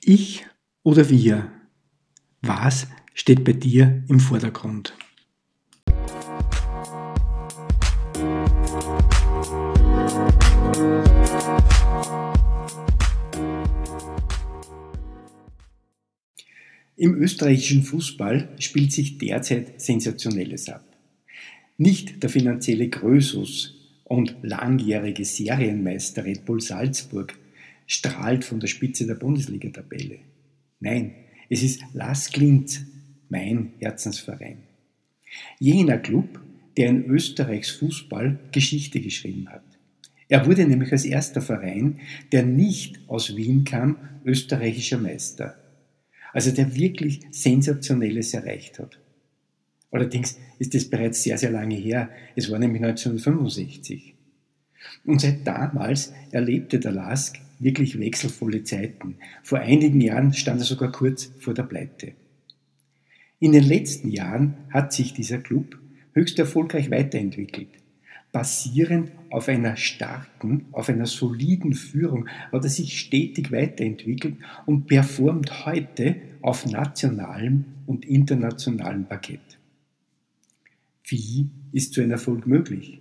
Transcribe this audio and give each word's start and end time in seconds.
Ich 0.00 0.46
oder 0.84 1.10
wir? 1.10 1.50
Was 2.40 2.86
steht 3.14 3.42
bei 3.44 3.52
dir 3.52 4.04
im 4.08 4.20
Vordergrund? 4.20 4.94
Im 16.96 17.14
österreichischen 17.16 17.82
Fußball 17.82 18.54
spielt 18.60 18.92
sich 18.92 19.18
derzeit 19.18 19.80
Sensationelles 19.80 20.68
ab. 20.68 20.84
Nicht 21.76 22.22
der 22.22 22.30
finanzielle 22.30 22.88
Größus 22.88 23.74
und 24.04 24.36
langjährige 24.42 25.24
Serienmeister 25.24 26.24
Red 26.24 26.44
Bull 26.44 26.60
Salzburg 26.60 27.36
strahlt 27.88 28.44
von 28.44 28.60
der 28.60 28.68
Spitze 28.68 29.06
der 29.06 29.14
Bundesliga-Tabelle. 29.16 30.20
Nein, 30.78 31.14
es 31.48 31.64
ist 31.64 31.82
Las 31.94 32.30
Klint, 32.30 32.86
mein 33.28 33.72
Herzensverein. 33.80 34.58
Jener 35.58 35.98
Club, 35.98 36.40
der 36.76 36.90
in 36.90 37.04
Österreichs 37.06 37.70
Fußball 37.70 38.38
Geschichte 38.52 39.00
geschrieben 39.00 39.48
hat. 39.48 39.64
Er 40.28 40.46
wurde 40.46 40.66
nämlich 40.66 40.92
als 40.92 41.06
erster 41.06 41.40
Verein, 41.40 42.00
der 42.30 42.44
nicht 42.44 43.00
aus 43.08 43.34
Wien 43.34 43.64
kam, 43.64 43.96
österreichischer 44.24 44.98
Meister. 44.98 45.56
Also 46.32 46.52
der 46.52 46.76
wirklich 46.76 47.22
Sensationelles 47.30 48.34
erreicht 48.34 48.78
hat. 48.78 49.00
Allerdings 49.90 50.38
ist 50.58 50.74
das 50.74 50.84
bereits 50.84 51.22
sehr, 51.22 51.38
sehr 51.38 51.50
lange 51.50 51.76
her. 51.76 52.10
Es 52.36 52.50
war 52.50 52.58
nämlich 52.58 52.82
1965. 52.82 54.14
Und 55.06 55.22
seit 55.22 55.46
damals 55.46 56.12
erlebte 56.30 56.78
der 56.78 56.92
Lask 56.92 57.38
wirklich 57.60 57.98
wechselvolle 57.98 58.64
Zeiten. 58.64 59.16
Vor 59.42 59.58
einigen 59.58 60.00
Jahren 60.00 60.32
stand 60.32 60.60
er 60.60 60.64
sogar 60.64 60.92
kurz 60.92 61.30
vor 61.38 61.54
der 61.54 61.64
Pleite. 61.64 62.12
In 63.40 63.52
den 63.52 63.64
letzten 63.64 64.10
Jahren 64.10 64.56
hat 64.70 64.92
sich 64.92 65.14
dieser 65.14 65.38
Club 65.38 65.78
höchst 66.12 66.38
erfolgreich 66.38 66.90
weiterentwickelt. 66.90 67.68
Basierend 68.32 69.10
auf 69.30 69.48
einer 69.48 69.76
starken, 69.76 70.66
auf 70.72 70.88
einer 70.88 71.06
soliden 71.06 71.72
Führung 71.72 72.28
hat 72.52 72.64
er 72.64 72.70
sich 72.70 72.98
stetig 72.98 73.52
weiterentwickelt 73.52 74.36
und 74.66 74.86
performt 74.86 75.66
heute 75.66 76.16
auf 76.42 76.66
nationalem 76.66 77.64
und 77.86 78.04
internationalem 78.04 79.06
Parkett. 79.06 79.40
Wie 81.04 81.48
ist 81.72 81.94
so 81.94 82.02
ein 82.02 82.10
Erfolg 82.10 82.46
möglich? 82.46 83.00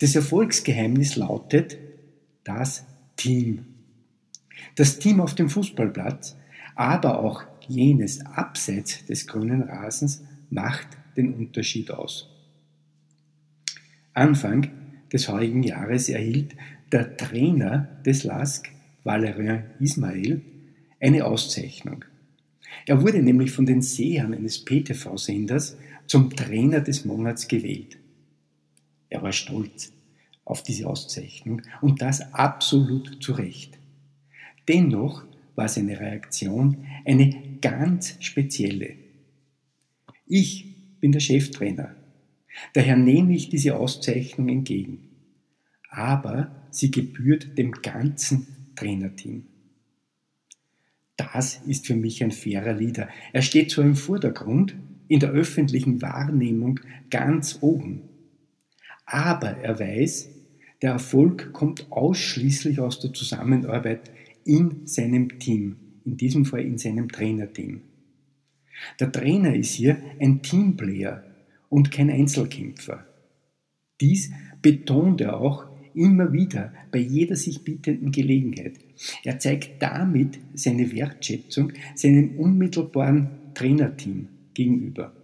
Das 0.00 0.16
Erfolgsgeheimnis 0.16 1.16
lautet 1.16 1.78
das 2.42 2.84
Team. 3.16 3.66
Das 4.74 4.98
Team 4.98 5.20
auf 5.20 5.34
dem 5.34 5.48
Fußballplatz, 5.48 6.36
aber 6.74 7.20
auch 7.20 7.44
jenes 7.68 8.24
abseits 8.24 9.04
des 9.06 9.26
grünen 9.26 9.62
Rasens 9.62 10.22
macht 10.50 10.88
den 11.16 11.34
Unterschied 11.34 11.90
aus. 11.90 12.28
Anfang 14.12 14.70
des 15.12 15.28
heurigen 15.28 15.62
Jahres 15.62 16.08
erhielt 16.08 16.54
der 16.92 17.16
Trainer 17.16 17.88
des 18.04 18.24
LASK, 18.24 18.70
Valerian 19.04 19.64
Ismail, 19.78 20.40
eine 21.00 21.24
Auszeichnung. 21.24 22.04
Er 22.86 23.02
wurde 23.02 23.22
nämlich 23.22 23.52
von 23.52 23.66
den 23.66 23.82
Sehern 23.82 24.34
eines 24.34 24.64
PTV-Senders 24.64 25.76
zum 26.06 26.30
Trainer 26.30 26.80
des 26.80 27.04
Monats 27.04 27.48
gewählt. 27.48 27.98
Er 29.08 29.22
war 29.22 29.32
stolz 29.32 29.92
auf 30.44 30.62
diese 30.62 30.86
Auszeichnung 30.86 31.62
und 31.80 32.00
das 32.00 32.32
absolut 32.32 33.22
zu 33.22 33.32
Recht. 33.32 33.78
Dennoch 34.68 35.24
war 35.54 35.68
seine 35.68 35.98
Reaktion 35.98 36.86
eine 37.04 37.58
ganz 37.60 38.16
spezielle. 38.20 38.94
Ich 40.26 40.98
bin 41.00 41.12
der 41.12 41.20
Cheftrainer. 41.20 41.94
Daher 42.72 42.96
nehme 42.96 43.34
ich 43.34 43.48
diese 43.48 43.76
Auszeichnung 43.76 44.48
entgegen. 44.48 45.08
Aber 45.88 46.50
sie 46.70 46.90
gebührt 46.90 47.56
dem 47.58 47.72
ganzen 47.72 48.72
Trainerteam. 48.74 49.46
Das 51.16 51.62
ist 51.66 51.86
für 51.86 51.96
mich 51.96 52.22
ein 52.22 52.32
fairer 52.32 52.74
Leader. 52.74 53.08
Er 53.32 53.42
steht 53.42 53.70
so 53.70 53.80
im 53.82 53.96
Vordergrund, 53.96 54.74
in 55.08 55.20
der 55.20 55.30
öffentlichen 55.30 56.02
Wahrnehmung 56.02 56.80
ganz 57.10 57.58
oben. 57.62 58.02
Aber 59.06 59.56
er 59.58 59.78
weiß, 59.78 60.28
der 60.82 60.90
Erfolg 60.90 61.52
kommt 61.52 61.90
ausschließlich 61.90 62.80
aus 62.80 63.00
der 63.00 63.12
Zusammenarbeit 63.12 64.10
in 64.46 64.86
seinem 64.86 65.38
Team, 65.38 65.76
in 66.04 66.16
diesem 66.16 66.44
Fall 66.44 66.62
in 66.62 66.78
seinem 66.78 67.08
Trainerteam. 67.08 67.82
Der 69.00 69.10
Trainer 69.10 69.54
ist 69.54 69.72
hier 69.72 69.98
ein 70.20 70.42
Teamplayer 70.42 71.24
und 71.68 71.90
kein 71.90 72.10
Einzelkämpfer. 72.10 73.06
Dies 74.00 74.30
betont 74.62 75.20
er 75.20 75.40
auch 75.40 75.66
immer 75.94 76.32
wieder 76.32 76.72
bei 76.92 76.98
jeder 76.98 77.36
sich 77.36 77.64
bietenden 77.64 78.12
Gelegenheit. 78.12 78.78
Er 79.24 79.38
zeigt 79.38 79.82
damit 79.82 80.38
seine 80.54 80.92
Wertschätzung 80.92 81.72
seinem 81.94 82.36
unmittelbaren 82.38 83.28
Trainerteam 83.54 84.28
gegenüber. 84.52 85.14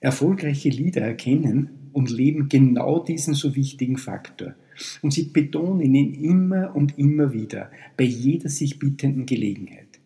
Erfolgreiche 0.00 0.68
Leader 0.68 1.00
erkennen 1.00 1.90
und 1.92 2.10
leben 2.10 2.48
genau 2.48 3.02
diesen 3.02 3.34
so 3.34 3.56
wichtigen 3.56 3.98
Faktor. 3.98 4.54
Und 5.02 5.12
sie 5.12 5.24
betonen 5.24 5.94
ihn 5.94 6.14
immer 6.14 6.74
und 6.74 6.98
immer 6.98 7.32
wieder 7.32 7.70
bei 7.96 8.04
jeder 8.04 8.48
sich 8.48 8.78
bietenden 8.78 9.26
Gelegenheit. 9.26 10.00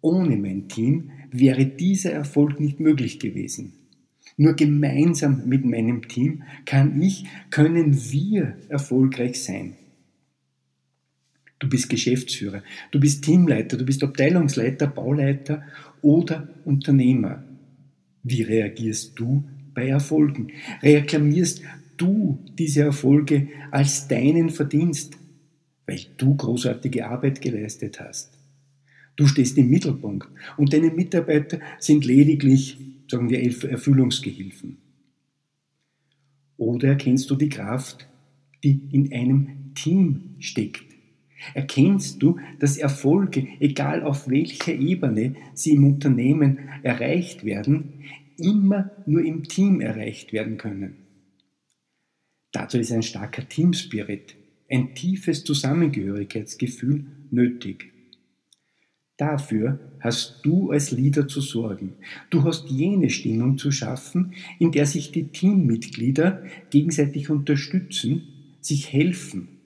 Ohne 0.00 0.36
mein 0.36 0.68
Team 0.68 1.10
wäre 1.30 1.66
dieser 1.66 2.12
Erfolg 2.12 2.60
nicht 2.60 2.80
möglich 2.80 3.18
gewesen. 3.18 3.72
Nur 4.36 4.54
gemeinsam 4.54 5.48
mit 5.48 5.64
meinem 5.64 6.06
Team 6.06 6.44
kann 6.64 7.02
ich, 7.02 7.26
können 7.50 7.94
wir 8.10 8.56
erfolgreich 8.68 9.42
sein. 9.42 9.74
Du 11.58 11.68
bist 11.68 11.88
Geschäftsführer, 11.88 12.62
du 12.92 13.00
bist 13.00 13.24
Teamleiter, 13.24 13.76
du 13.76 13.84
bist 13.84 14.04
Abteilungsleiter, 14.04 14.86
Bauleiter 14.86 15.64
oder 16.02 16.48
Unternehmer. 16.64 17.42
Wie 18.22 18.42
reagierst 18.42 19.18
du 19.18 19.42
bei 19.74 19.88
Erfolgen? 19.88 20.52
Reklamierst 20.82 21.62
du 21.98 22.38
diese 22.58 22.82
Erfolge 22.82 23.48
als 23.70 24.08
deinen 24.08 24.50
Verdienst, 24.50 25.18
weil 25.86 26.00
du 26.16 26.34
großartige 26.34 27.06
Arbeit 27.06 27.40
geleistet 27.40 28.00
hast? 28.00 28.38
Du 29.16 29.26
stehst 29.26 29.58
im 29.58 29.68
Mittelpunkt 29.68 30.28
und 30.56 30.72
deine 30.72 30.90
Mitarbeiter 30.90 31.58
sind 31.78 32.04
lediglich, 32.04 32.78
sagen 33.10 33.28
wir, 33.28 33.40
Erfüllungsgehilfen. 33.40 34.78
Oder 36.56 36.90
erkennst 36.90 37.28
du 37.30 37.34
die 37.34 37.48
Kraft, 37.48 38.08
die 38.62 38.80
in 38.92 39.12
einem 39.12 39.74
Team 39.74 40.36
steckt? 40.38 40.84
Erkennst 41.54 42.22
du, 42.22 42.38
dass 42.58 42.76
Erfolge, 42.76 43.46
egal 43.60 44.02
auf 44.02 44.28
welcher 44.28 44.74
Ebene 44.74 45.34
sie 45.54 45.72
im 45.72 45.84
Unternehmen 45.84 46.58
erreicht 46.82 47.44
werden, 47.44 48.04
immer 48.36 48.90
nur 49.06 49.24
im 49.24 49.44
Team 49.44 49.80
erreicht 49.80 50.32
werden 50.32 50.58
können? 50.58 51.07
Dazu 52.52 52.78
ist 52.78 52.92
ein 52.92 53.02
starker 53.02 53.48
Teamspirit, 53.48 54.36
ein 54.70 54.94
tiefes 54.94 55.44
Zusammengehörigkeitsgefühl 55.44 57.06
nötig. 57.30 57.92
Dafür 59.16 59.80
hast 60.00 60.40
du 60.44 60.70
als 60.70 60.92
Leader 60.92 61.26
zu 61.26 61.40
sorgen. 61.40 61.94
Du 62.30 62.44
hast 62.44 62.68
jene 62.70 63.10
Stimmung 63.10 63.58
zu 63.58 63.72
schaffen, 63.72 64.34
in 64.58 64.70
der 64.70 64.86
sich 64.86 65.10
die 65.10 65.28
Teammitglieder 65.28 66.44
gegenseitig 66.70 67.28
unterstützen, 67.28 68.56
sich 68.60 68.92
helfen 68.92 69.58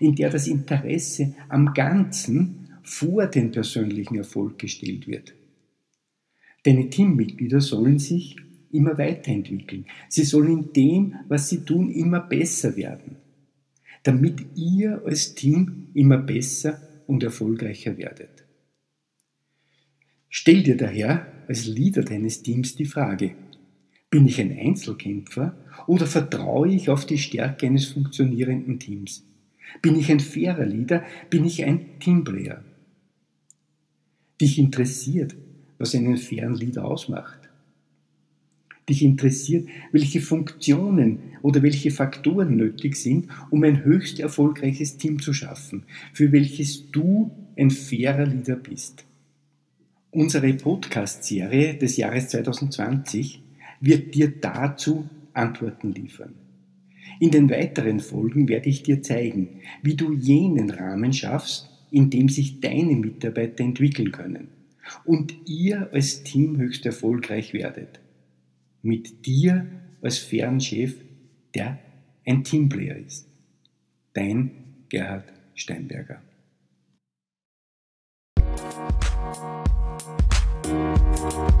in 0.00 0.14
der 0.14 0.30
das 0.30 0.46
Interesse 0.46 1.34
am 1.48 1.74
Ganzen 1.74 2.68
vor 2.82 3.26
den 3.26 3.50
persönlichen 3.50 4.16
Erfolg 4.16 4.58
gestellt 4.58 5.06
wird. 5.06 5.34
Deine 6.64 6.88
Teammitglieder 6.88 7.60
sollen 7.60 7.98
sich 7.98 8.36
immer 8.74 8.98
weiterentwickeln. 8.98 9.86
Sie 10.08 10.24
sollen 10.24 10.50
in 10.50 10.72
dem, 10.72 11.14
was 11.28 11.48
sie 11.48 11.64
tun, 11.64 11.90
immer 11.90 12.20
besser 12.20 12.76
werden, 12.76 13.16
damit 14.02 14.44
ihr 14.56 15.02
als 15.04 15.34
Team 15.34 15.88
immer 15.94 16.18
besser 16.18 16.80
und 17.06 17.22
erfolgreicher 17.22 17.96
werdet. 17.96 18.44
Stell 20.28 20.62
dir 20.62 20.76
daher 20.76 21.26
als 21.46 21.66
Leader 21.66 22.02
deines 22.02 22.42
Teams 22.42 22.74
die 22.74 22.86
Frage, 22.86 23.34
bin 24.10 24.26
ich 24.26 24.40
ein 24.40 24.56
Einzelkämpfer 24.56 25.56
oder 25.86 26.06
vertraue 26.06 26.68
ich 26.68 26.88
auf 26.88 27.06
die 27.06 27.18
Stärke 27.18 27.66
eines 27.66 27.86
funktionierenden 27.86 28.78
Teams? 28.78 29.26
Bin 29.82 29.96
ich 29.96 30.10
ein 30.10 30.20
fairer 30.20 30.66
Leader? 30.66 31.04
Bin 31.30 31.44
ich 31.44 31.64
ein 31.64 31.98
Teamplayer? 31.98 32.62
Dich 34.40 34.58
interessiert, 34.58 35.34
was 35.78 35.94
einen 35.94 36.16
fairen 36.16 36.54
Leader 36.54 36.84
ausmacht. 36.84 37.43
Dich 38.88 39.02
interessiert, 39.02 39.66
welche 39.92 40.20
Funktionen 40.20 41.18
oder 41.42 41.62
welche 41.62 41.90
Faktoren 41.90 42.56
nötig 42.56 42.96
sind, 42.96 43.28
um 43.50 43.64
ein 43.64 43.84
höchst 43.84 44.20
erfolgreiches 44.20 44.98
Team 44.98 45.20
zu 45.20 45.32
schaffen, 45.32 45.84
für 46.12 46.32
welches 46.32 46.90
du 46.90 47.30
ein 47.56 47.70
fairer 47.70 48.26
Leader 48.26 48.56
bist. 48.56 49.04
Unsere 50.10 50.52
Podcast-Serie 50.52 51.74
des 51.74 51.96
Jahres 51.96 52.28
2020 52.28 53.42
wird 53.80 54.14
dir 54.14 54.32
dazu 54.40 55.08
Antworten 55.32 55.92
liefern. 55.92 56.34
In 57.20 57.30
den 57.30 57.48
weiteren 57.50 58.00
Folgen 58.00 58.48
werde 58.48 58.68
ich 58.68 58.82
dir 58.82 59.02
zeigen, 59.02 59.60
wie 59.82 59.94
du 59.94 60.12
jenen 60.12 60.70
Rahmen 60.70 61.12
schaffst, 61.12 61.70
in 61.90 62.10
dem 62.10 62.28
sich 62.28 62.60
deine 62.60 62.96
Mitarbeiter 62.96 63.64
entwickeln 63.64 64.12
können 64.12 64.48
und 65.04 65.34
ihr 65.46 65.90
als 65.92 66.22
Team 66.22 66.58
höchst 66.58 66.86
erfolgreich 66.86 67.54
werdet. 67.54 68.00
Mit 68.84 69.24
dir 69.24 69.66
als 70.02 70.18
fairen 70.18 70.60
Chef, 70.60 70.94
der 71.54 71.78
ein 72.26 72.44
Teamplayer 72.44 72.98
ist. 72.98 73.26
Dein 74.12 74.84
Gerhard 74.90 75.32
Steinberger. 75.54 76.20
Musik 80.66 81.54